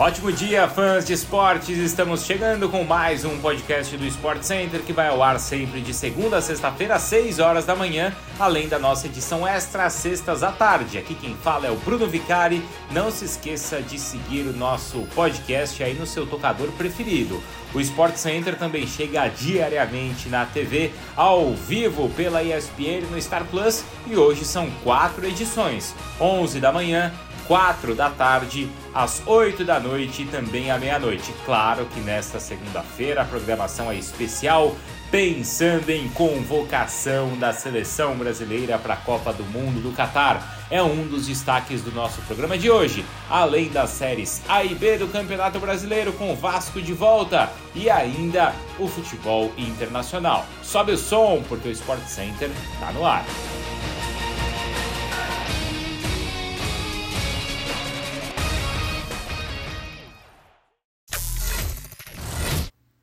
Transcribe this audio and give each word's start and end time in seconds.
Ótimo 0.00 0.32
dia, 0.32 0.66
fãs 0.66 1.04
de 1.04 1.12
esportes! 1.12 1.76
Estamos 1.76 2.24
chegando 2.24 2.70
com 2.70 2.82
mais 2.84 3.22
um 3.26 3.36
podcast 3.38 3.94
do 3.98 4.06
Sport 4.06 4.42
Center 4.42 4.80
que 4.80 4.94
vai 4.94 5.08
ao 5.08 5.22
ar 5.22 5.38
sempre 5.38 5.82
de 5.82 5.92
segunda 5.92 6.38
a 6.38 6.40
sexta-feira 6.40 6.94
às 6.94 7.02
6 7.02 7.38
horas 7.38 7.66
da 7.66 7.76
manhã, 7.76 8.10
além 8.38 8.66
da 8.66 8.78
nossa 8.78 9.08
edição 9.08 9.46
extra 9.46 9.84
às 9.84 9.92
sextas 9.92 10.42
à 10.42 10.50
tarde. 10.50 10.96
Aqui 10.96 11.14
quem 11.14 11.34
fala 11.34 11.66
é 11.66 11.70
o 11.70 11.76
Bruno 11.76 12.06
Vicari. 12.06 12.64
Não 12.90 13.10
se 13.10 13.26
esqueça 13.26 13.82
de 13.82 13.98
seguir 13.98 14.46
o 14.46 14.56
nosso 14.56 15.06
podcast 15.14 15.82
aí 15.82 15.92
no 15.92 16.06
seu 16.06 16.26
tocador 16.26 16.72
preferido. 16.72 17.38
O 17.74 17.78
Sport 17.78 18.16
Center 18.16 18.56
também 18.56 18.86
chega 18.86 19.28
diariamente 19.28 20.30
na 20.30 20.46
TV, 20.46 20.92
ao 21.14 21.52
vivo 21.52 22.08
pela 22.16 22.42
ESPN 22.42 23.02
no 23.10 23.20
Star 23.20 23.44
Plus 23.44 23.84
e 24.06 24.16
hoje 24.16 24.46
são 24.46 24.70
quatro 24.82 25.26
edições: 25.26 25.94
11 26.18 26.58
da 26.58 26.72
manhã, 26.72 27.12
4 27.50 27.96
da 27.96 28.08
tarde, 28.08 28.70
às 28.94 29.22
8 29.26 29.64
da 29.64 29.80
noite 29.80 29.89
e 29.98 30.24
também 30.26 30.70
à 30.70 30.78
meia-noite. 30.78 31.34
Claro 31.44 31.86
que 31.86 32.00
nesta 32.00 32.38
segunda-feira 32.38 33.22
a 33.22 33.24
programação 33.24 33.90
é 33.90 33.96
especial, 33.96 34.76
pensando 35.10 35.90
em 35.90 36.08
convocação 36.10 37.36
da 37.36 37.52
seleção 37.52 38.16
brasileira 38.16 38.78
para 38.78 38.94
a 38.94 38.96
Copa 38.96 39.32
do 39.32 39.42
Mundo 39.44 39.82
do 39.82 39.92
Catar. 39.92 40.66
É 40.70 40.80
um 40.82 41.06
dos 41.06 41.26
destaques 41.26 41.82
do 41.82 41.90
nosso 41.92 42.20
programa 42.22 42.56
de 42.56 42.70
hoje, 42.70 43.04
além 43.28 43.68
das 43.68 43.90
séries 43.90 44.40
A 44.48 44.62
e 44.62 44.74
B 44.74 44.98
do 44.98 45.08
Campeonato 45.08 45.58
Brasileiro 45.58 46.12
com 46.12 46.34
Vasco 46.36 46.80
de 46.80 46.92
volta 46.92 47.50
e 47.74 47.90
ainda 47.90 48.54
o 48.78 48.86
futebol 48.86 49.52
internacional. 49.58 50.46
Sobe 50.62 50.92
o 50.92 50.96
som 50.96 51.42
porque 51.48 51.68
o 51.68 51.72
Sport 51.72 52.06
Center 52.06 52.50
está 52.74 52.92
no 52.92 53.04
ar. 53.04 53.24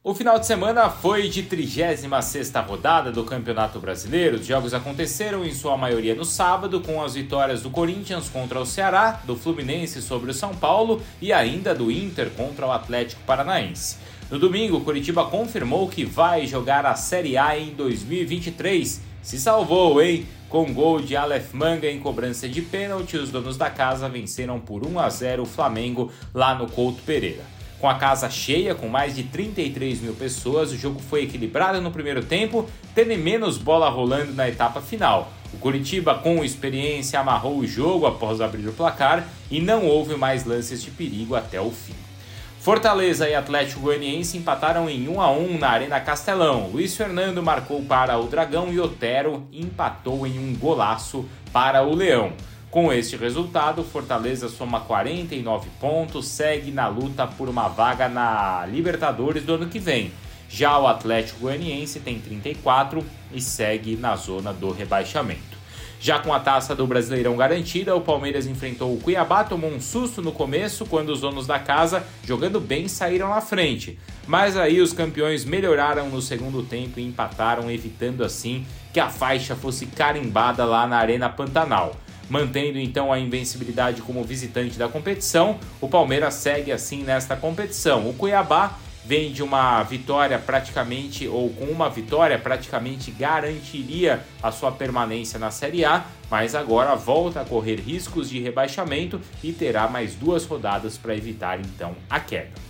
O 0.08 0.14
final 0.14 0.40
de 0.40 0.48
semana 0.48 0.90
foi 0.90 1.28
de 1.28 1.44
36ª 1.44 2.66
rodada 2.66 3.12
do 3.12 3.26
Campeonato 3.26 3.78
Brasileiro. 3.78 4.38
Os 4.38 4.46
jogos 4.46 4.74
aconteceram 4.74 5.44
em 5.44 5.54
sua 5.54 5.76
maioria 5.76 6.16
no 6.16 6.24
sábado, 6.24 6.80
com 6.80 7.04
as 7.04 7.16
vitórias 7.16 7.62
do 7.62 7.70
Corinthians 7.70 8.30
contra 8.30 8.58
o 8.58 8.66
Ceará, 8.66 9.20
do 9.26 9.36
Fluminense 9.36 10.02
sobre 10.02 10.32
o 10.32 10.34
São 10.34 10.56
Paulo 10.56 11.02
e 11.22 11.34
ainda 11.34 11.76
do 11.76 11.92
Inter 11.92 12.30
contra 12.30 12.66
o 12.66 12.72
Atlético 12.72 13.22
Paranaense. 13.24 13.98
No 14.32 14.40
domingo, 14.40 14.80
Curitiba 14.80 15.26
confirmou 15.26 15.90
que 15.90 16.06
vai 16.06 16.48
jogar 16.48 16.86
a 16.86 16.96
Série 16.96 17.38
A 17.38 17.60
em 17.60 17.72
2023. 17.72 19.02
Se 19.22 19.38
salvou, 19.38 20.02
hein? 20.02 20.26
Com 20.48 20.74
gol 20.74 21.02
de 21.02 21.18
Aleph 21.18 21.52
Manga 21.52 21.92
em 21.92 22.00
cobrança 22.00 22.48
de 22.48 22.62
pênalti, 22.62 23.18
os 23.18 23.30
donos 23.30 23.58
da 23.58 23.70
casa 23.70 24.08
venceram 24.08 24.58
por 24.58 24.88
1 24.88 25.00
a 25.00 25.10
0 25.10 25.44
o 25.44 25.46
Flamengo 25.46 26.10
lá 26.34 26.56
no 26.56 26.70
Couto 26.70 27.02
Pereira. 27.02 27.57
Com 27.80 27.88
a 27.88 27.96
casa 27.96 28.30
cheia, 28.30 28.74
com 28.74 28.88
mais 28.88 29.16
de 29.16 29.24
33 29.24 30.02
mil 30.02 30.14
pessoas, 30.14 30.72
o 30.72 30.78
jogo 30.78 31.00
foi 31.00 31.24
equilibrado 31.24 31.80
no 31.80 31.92
primeiro 31.92 32.24
tempo, 32.24 32.68
tendo 32.96 33.16
menos 33.18 33.58
bola 33.58 33.88
rolando 33.90 34.34
na 34.34 34.50
etapa 34.50 34.82
final. 34.82 35.32
O 35.54 35.58
Curitiba, 35.58 36.16
com 36.16 36.44
experiência, 36.44 37.20
amarrou 37.20 37.60
o 37.60 37.68
jogo 37.68 38.08
após 38.08 38.42
abrir 38.42 38.68
o 38.68 38.74
placar 38.74 39.28
e 39.50 39.62
não 39.62 39.86
houve 39.86 40.16
mais 40.16 40.44
lances 40.44 40.82
de 40.82 40.90
perigo 40.90 41.36
até 41.36 41.62
o 41.62 41.70
fim. 41.70 41.94
Fortaleza 42.60 43.30
e 43.30 43.36
Atlético 43.36 43.80
Goianiense 43.80 44.38
empataram 44.38 44.90
em 44.90 45.08
1 45.08 45.22
a 45.22 45.32
1 45.32 45.58
na 45.58 45.70
Arena 45.70 46.00
Castelão. 46.02 46.70
Luiz 46.74 46.98
Fernando 46.98 47.42
marcou 47.42 47.82
para 47.84 48.18
o 48.18 48.28
Dragão 48.28 48.74
e 48.74 48.80
Otero 48.80 49.48
empatou 49.54 50.28
em 50.28 50.38
um 50.38 50.54
golaço 50.54 51.26
para 51.54 51.84
o 51.84 51.96
Leão. 51.96 52.34
Com 52.78 52.94
este 52.94 53.18
resultado, 53.18 53.84
Fortaleza 53.84 54.48
soma 54.48 54.82
49 54.82 55.68
pontos, 55.80 56.28
segue 56.28 56.70
na 56.70 56.88
luta 56.88 57.26
por 57.26 57.50
uma 57.50 57.68
vaga 57.68 58.08
na 58.08 58.68
Libertadores 58.68 59.42
do 59.44 59.56
ano 59.56 59.66
que 59.66 59.80
vem. 59.80 60.12
Já 60.48 60.78
o 60.78 60.86
Atlético 60.86 61.40
Goianiense 61.40 62.00
tem 62.00 62.20
34 62.20 63.04
e 63.34 63.42
segue 63.42 63.96
na 63.96 64.16
zona 64.16 64.54
do 64.54 64.72
rebaixamento. 64.72 65.58
Já 66.00 66.20
com 66.20 66.32
a 66.32 66.40
taça 66.40 66.76
do 66.76 66.86
Brasileirão 66.86 67.36
garantida, 67.36 67.96
o 67.96 68.02
Palmeiras 68.02 68.46
enfrentou 68.46 68.94
o 68.94 69.00
Cuiabá, 69.00 69.44
tomou 69.44 69.72
um 69.72 69.82
susto 69.82 70.22
no 70.22 70.32
começo 70.32 70.86
quando 70.86 71.10
os 71.10 71.22
donos 71.22 71.48
da 71.48 71.58
casa, 71.58 72.06
jogando 72.24 72.60
bem, 72.60 72.88
saíram 72.88 73.30
na 73.30 73.42
frente. 73.42 73.98
Mas 74.28 74.56
aí 74.56 74.80
os 74.80 74.94
campeões 74.94 75.46
melhoraram 75.46 76.12
no 76.12 76.22
segundo 76.22 76.62
tempo 76.62 77.00
e 77.00 77.08
empataram, 77.08 77.72
evitando 77.72 78.24
assim 78.24 78.68
que 78.94 79.00
a 79.00 79.10
faixa 79.10 79.56
fosse 79.56 79.88
carimbada 79.88 80.64
lá 80.64 80.86
na 80.86 80.98
Arena 81.00 81.28
Pantanal. 81.28 81.96
Mantendo 82.30 82.78
então 82.78 83.12
a 83.12 83.20
invencibilidade 83.20 84.02
como 84.02 84.24
visitante 84.24 84.78
da 84.78 84.90
competição, 84.90 85.60
o 85.80 85.88
Palmeiras 85.88 86.34
segue 86.34 86.72
assim 86.72 87.04
nesta 87.04 87.36
competição. 87.36 88.10
O 88.10 88.14
Cuiabá 88.14 88.78
vem 89.06 89.32
de 89.32 89.42
uma 89.42 89.82
vitória 89.84 90.38
praticamente, 90.38 91.26
ou 91.30 91.50
com 91.52 91.64
uma 91.64 91.90
vitória 91.90 92.38
praticamente 92.38 93.10
garantiria 93.10 94.22
a 94.44 94.52
sua 94.52 94.70
permanência 94.70 95.40
na 95.40 95.50
Série 95.50 95.86
A, 95.86 96.06
mas 96.30 96.54
agora 96.54 96.94
volta 96.94 97.40
a 97.40 97.46
correr 97.46 97.76
riscos 97.76 98.30
de 98.30 98.38
rebaixamento 98.42 99.22
e 99.42 99.54
terá 99.54 99.88
mais 99.88 100.14
duas 100.14 100.44
rodadas 100.46 100.98
para 100.98 101.16
evitar 101.16 101.58
então 101.62 101.96
a 102.10 102.20
queda. 102.20 102.67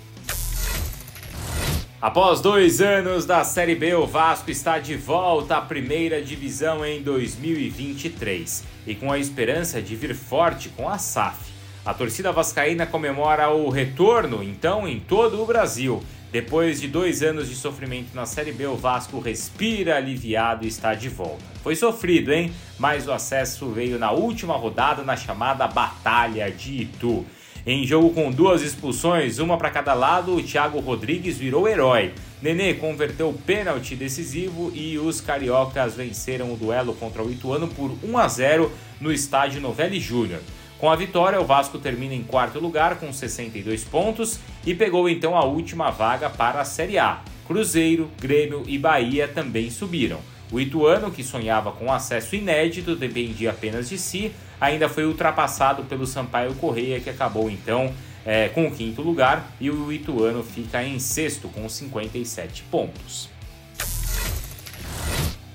Após 2.00 2.42
dois 2.42 2.80
anos 2.80 3.26
da 3.26 3.44
Série 3.44 3.74
B, 3.74 3.96
o 3.96 4.06
Vasco 4.06 4.52
está 4.52 4.78
de 4.78 4.96
volta 4.96 5.58
à 5.58 5.62
primeira 5.62 6.22
divisão 6.22 6.86
em 6.86 7.02
2023 7.02 8.64
e 8.86 8.94
com 8.94 9.12
a 9.12 9.18
esperança 9.18 9.82
de 9.82 9.96
vir 9.96 10.14
forte 10.14 10.70
com 10.70 10.88
a 10.88 11.00
SAF. 11.00 11.52
A 11.84 11.96
torcida 11.96 12.32
vascaína 12.32 12.86
comemora 12.86 13.50
o 13.50 13.70
retorno, 13.70 14.44
então, 14.44 14.88
em 14.88 15.00
todo 15.00 15.42
o 15.42 15.46
Brasil. 15.48 16.04
Depois 16.32 16.80
de 16.80 16.88
dois 16.88 17.24
anos 17.24 17.50
de 17.50 17.56
sofrimento 17.56 18.14
na 18.14 18.28
Série 18.28 18.52
B, 18.52 18.68
o 18.68 18.76
Vasco 18.76 19.20
respira 19.20 19.96
aliviado 19.96 20.66
e 20.66 20.68
está 20.68 20.94
de 20.94 21.10
volta. 21.10 21.44
Foi 21.64 21.76
sofrido, 21.76 22.32
hein? 22.32 22.54
Mas 22.78 23.08
o 23.08 23.12
acesso 23.12 23.70
veio 23.70 23.98
na 23.98 24.12
última 24.12 24.56
rodada 24.56 25.02
na 25.02 25.16
chamada 25.16 25.68
Batalha 25.68 26.52
de 26.52 26.84
Itu. 26.84 27.26
Em 27.68 27.86
jogo 27.86 28.12
com 28.12 28.32
duas 28.32 28.62
expulsões, 28.62 29.40
uma 29.40 29.58
para 29.58 29.70
cada 29.70 29.94
lado, 29.94 30.34
o 30.34 30.42
Thiago 30.42 30.80
Rodrigues 30.80 31.38
virou 31.38 31.68
herói. 31.68 32.14
Nenê 32.42 32.74
converteu 32.76 33.28
o 33.28 33.34
pênalti 33.34 33.94
decisivo 33.94 34.72
e 34.74 34.98
os 34.98 35.20
cariocas 35.20 35.94
venceram 35.94 36.54
o 36.54 36.56
duelo 36.56 36.94
contra 36.94 37.22
o 37.22 37.30
Ituano 37.30 37.68
por 37.68 37.92
1 38.02 38.18
a 38.18 38.26
0 38.30 38.72
no 39.02 39.12
estádio 39.12 39.60
Novelli 39.60 40.00
Júnior. 40.00 40.40
Com 40.80 40.90
a 40.90 40.96
vitória, 40.96 41.42
o 41.42 41.46
Vasco 41.46 41.78
termina 41.78 42.14
em 42.14 42.24
quarto 42.24 42.58
lugar 42.58 43.02
com 43.02 43.12
62 43.12 43.84
pontos 43.84 44.40
e 44.66 44.74
pegou 44.74 45.10
então 45.10 45.36
a 45.36 45.44
última 45.44 45.90
vaga 45.90 46.30
para 46.30 46.62
a 46.62 46.66
Série 46.66 46.98
A. 46.98 47.20
Cruzeiro, 47.46 48.10
Grêmio 48.18 48.64
e 48.66 48.78
Bahia 48.78 49.28
também 49.28 49.70
subiram. 49.70 50.22
O 50.52 50.60
Ituano, 50.60 51.12
que 51.12 51.24
sonhava 51.24 51.72
com 51.72 51.92
acesso 51.92 52.36
inédito, 52.36 52.96
dependia 52.96 53.50
apenas 53.50 53.90
de 53.90 53.98
si, 53.98 54.32
ainda 54.60 54.88
foi 54.88 55.06
ultrapassado 55.06 55.84
pelo 55.84 56.06
Sampaio 56.06 56.54
Correia, 56.56 57.00
que 57.00 57.10
acabou 57.10 57.50
então 57.50 57.94
é, 58.26 58.50
com 58.50 58.68
o 58.68 58.72
quinto 58.72 59.02
lugar, 59.02 59.52
e 59.60 59.70
o 59.70 59.92
Ituano 59.92 60.44
fica 60.44 60.84
em 60.84 61.00
sexto 61.00 61.50
com 61.50 61.68
57 61.68 62.64
pontos. 62.72 63.30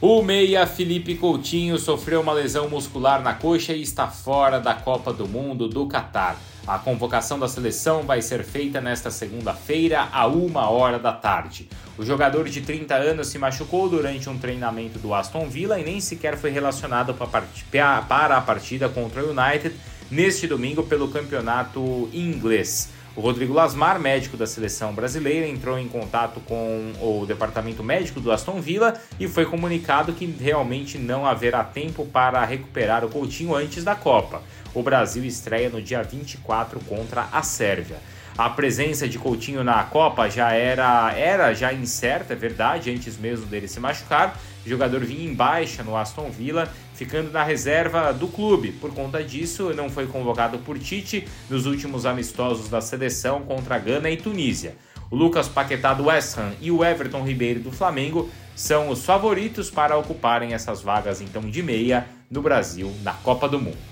O 0.05 0.21
meia 0.21 0.67
Felipe 0.67 1.15
Coutinho 1.15 1.79
sofreu 1.79 2.23
uma 2.23 2.33
lesão 2.33 2.69
muscular 2.69 3.23
na 3.23 3.35
coxa 3.35 3.73
e 3.73 3.83
está 3.83 4.09
fora 4.09 4.59
da 4.59 4.75
Copa 4.75 5.13
do 5.13 5.29
Mundo 5.29 5.69
do 5.69 5.87
Catar. 5.87 6.37
A 6.67 6.77
convocação 6.77 7.39
da 7.39 7.47
seleção 7.47 8.03
vai 8.03 8.21
ser 8.21 8.43
feita 8.43 8.81
nesta 8.81 9.12
segunda-feira, 9.12 10.09
a 10.12 10.27
uma 10.27 10.69
hora 10.69 10.99
da 10.99 11.12
tarde. 11.12 11.69
O 11.97 12.05
jogador 12.05 12.49
de 12.49 12.62
30 12.62 12.97
anos 12.97 13.29
se 13.29 13.39
machucou 13.39 13.89
durante 13.89 14.29
um 14.29 14.37
treinamento 14.37 14.99
do 14.99 15.15
Aston 15.15 15.49
Villa 15.49 15.79
e 15.79 15.85
nem 15.85 16.01
sequer 16.01 16.37
foi 16.37 16.51
relacionado 16.51 17.15
para 17.15 18.37
a 18.37 18.41
partida 18.41 18.88
contra 18.88 19.25
o 19.25 19.31
United 19.31 19.73
neste 20.11 20.49
domingo 20.49 20.82
pelo 20.82 21.12
campeonato 21.12 22.11
inglês. 22.12 22.91
O 23.14 23.20
Rodrigo 23.20 23.53
Lasmar, 23.53 24.00
médico 24.00 24.38
da 24.38 24.47
seleção 24.47 24.94
brasileira, 24.94 25.47
entrou 25.47 25.79
em 25.79 25.87
contato 25.87 26.41
com 26.41 26.93
o 26.99 27.26
departamento 27.26 27.85
médico 27.85 28.20
do 28.20 28.32
Aston 28.32 28.59
Villa 28.59 28.94
e 29.20 29.29
foi 29.29 29.44
comunicado 29.44 30.14
que 30.14 30.25
realmente 30.25 30.97
não 30.97 31.26
haverá 31.26 31.62
tempo 31.62 32.06
para 32.06 32.43
recuperar 32.43 33.05
o 33.05 33.11
Coutinho 33.11 33.55
antes 33.55 33.85
da 33.85 33.94
Copa. 33.94 34.43
O 34.73 34.82
Brasil 34.82 35.23
estreia 35.26 35.69
no 35.69 35.82
dia 35.82 36.03
24 36.03 36.81
contra 36.81 37.29
a 37.31 37.43
Sérvia. 37.43 37.99
A 38.37 38.49
presença 38.49 39.06
de 39.06 39.19
Coutinho 39.19 39.62
na 39.62 39.85
Copa 39.85 40.31
já 40.31 40.53
era, 40.53 41.12
era 41.14 41.53
já 41.53 41.70
incerta, 41.70 42.32
é 42.32 42.37
verdade, 42.37 42.91
antes 42.91 43.19
mesmo 43.19 43.44
dele 43.44 43.69
se 43.69 43.79
machucar. 43.79 44.41
O 44.64 44.69
jogador 44.69 45.00
vinha 45.05 45.29
em 45.29 45.35
baixa 45.35 45.82
no 45.82 45.97
Aston 45.97 46.31
Villa, 46.31 46.70
ficando 46.94 47.31
na 47.31 47.43
reserva 47.43 48.12
do 48.12 48.29
clube. 48.29 48.73
Por 48.73 48.94
conta 48.94 49.23
disso, 49.23 49.75
não 49.75 49.91
foi 49.91 50.06
convocado 50.06 50.59
por 50.59 50.79
Tite 50.79 51.26
nos 51.50 51.67
últimos 51.67 52.06
amistosos 52.06 52.69
da 52.69 52.81
seleção 52.81 53.43
contra 53.43 53.79
Gana 53.79 54.11
e 54.11 54.17
Tunísia. 54.17 54.76
O 55.11 55.17
Lucas 55.17 55.49
Paquetá 55.49 55.93
do 55.93 56.06
West 56.06 56.38
Ham 56.38 56.53
e 56.61 56.70
o 56.70 56.85
Everton 56.85 57.23
Ribeiro 57.23 57.61
do 57.61 57.70
Flamengo 57.70 58.31
são 58.56 58.88
os 58.88 59.05
favoritos 59.05 59.70
para 59.70 59.97
ocuparem 59.97 60.55
essas 60.55 60.81
vagas 60.81 61.20
então 61.20 61.43
de 61.43 61.62
meia 61.62 62.06
no 62.31 62.41
Brasil 62.41 62.91
na 63.03 63.12
Copa 63.12 63.49
do 63.49 63.61
Mundo. 63.61 63.92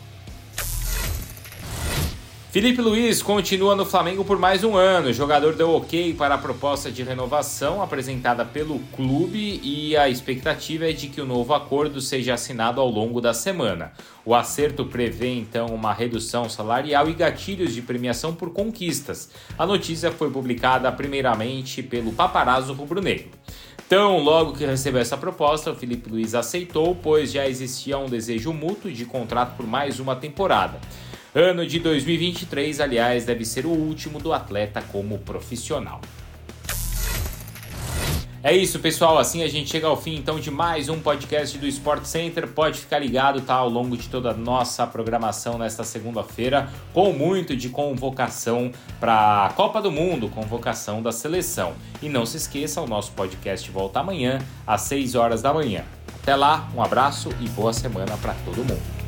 Felipe 2.50 2.82
Luiz 2.82 3.22
continua 3.22 3.76
no 3.76 3.86
Flamengo 3.86 4.24
por 4.24 4.36
mais 4.36 4.64
um 4.64 4.74
ano. 4.76 5.10
O 5.10 5.12
jogador 5.12 5.54
deu 5.54 5.70
ok 5.70 6.14
para 6.14 6.34
a 6.34 6.38
proposta 6.38 6.90
de 6.90 7.00
renovação 7.04 7.80
apresentada 7.80 8.44
pelo 8.44 8.80
clube 8.96 9.60
e 9.62 9.96
a 9.96 10.08
expectativa 10.08 10.90
é 10.90 10.92
de 10.92 11.06
que 11.06 11.20
o 11.20 11.24
novo 11.24 11.54
acordo 11.54 12.00
seja 12.00 12.34
assinado 12.34 12.80
ao 12.80 12.88
longo 12.88 13.20
da 13.20 13.32
semana. 13.32 13.92
O 14.24 14.34
acerto 14.34 14.84
prevê 14.84 15.28
então 15.28 15.66
uma 15.66 15.92
redução 15.92 16.50
salarial 16.50 17.08
e 17.08 17.14
gatilhos 17.14 17.72
de 17.72 17.82
premiação 17.82 18.34
por 18.34 18.52
conquistas. 18.52 19.30
A 19.56 19.64
notícia 19.64 20.10
foi 20.10 20.28
publicada 20.28 20.90
primeiramente 20.90 21.84
pelo 21.84 22.10
paparazzo 22.10 22.72
rubro-negro. 22.72 23.28
Então, 23.86 24.18
logo 24.18 24.54
que 24.54 24.66
recebeu 24.66 25.00
essa 25.00 25.16
proposta, 25.16 25.70
o 25.70 25.76
Felipe 25.76 26.10
Luiz 26.10 26.34
aceitou, 26.34 26.96
pois 26.96 27.30
já 27.30 27.46
existia 27.46 27.96
um 27.96 28.06
desejo 28.06 28.52
mútuo 28.52 28.90
de 28.90 29.04
contrato 29.04 29.56
por 29.56 29.68
mais 29.68 30.00
uma 30.00 30.16
temporada. 30.16 30.80
Ano 31.32 31.64
de 31.64 31.78
2023, 31.78 32.80
aliás, 32.80 33.24
deve 33.24 33.44
ser 33.44 33.64
o 33.64 33.70
último 33.70 34.18
do 34.18 34.32
atleta 34.32 34.82
como 34.82 35.16
profissional. 35.18 36.00
É 38.42 38.56
isso, 38.56 38.80
pessoal. 38.80 39.16
Assim 39.16 39.44
a 39.44 39.48
gente 39.48 39.70
chega 39.70 39.86
ao 39.86 39.96
fim 39.96 40.16
então 40.16 40.40
de 40.40 40.50
mais 40.50 40.88
um 40.88 40.98
podcast 40.98 41.56
do 41.56 41.68
Sport 41.68 42.04
Center. 42.04 42.48
Pode 42.48 42.80
ficar 42.80 42.98
ligado, 42.98 43.42
tá? 43.42 43.54
Ao 43.54 43.68
longo 43.68 43.96
de 43.96 44.08
toda 44.08 44.30
a 44.30 44.34
nossa 44.34 44.84
programação 44.88 45.56
nesta 45.56 45.84
segunda-feira, 45.84 46.68
com 46.92 47.12
muito 47.12 47.54
de 47.54 47.68
convocação 47.68 48.72
para 48.98 49.46
a 49.46 49.50
Copa 49.50 49.80
do 49.80 49.92
Mundo, 49.92 50.28
convocação 50.30 51.00
da 51.00 51.12
seleção. 51.12 51.74
E 52.02 52.08
não 52.08 52.26
se 52.26 52.38
esqueça, 52.38 52.80
o 52.80 52.88
nosso 52.88 53.12
podcast 53.12 53.70
volta 53.70 54.00
amanhã 54.00 54.40
às 54.66 54.80
6 54.82 55.14
horas 55.14 55.42
da 55.42 55.54
manhã. 55.54 55.84
Até 56.22 56.34
lá, 56.34 56.68
um 56.74 56.82
abraço 56.82 57.28
e 57.40 57.48
boa 57.50 57.72
semana 57.72 58.16
para 58.16 58.34
todo 58.44 58.64
mundo. 58.64 58.99